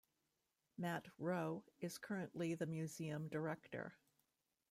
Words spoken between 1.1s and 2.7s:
Rowe is currently the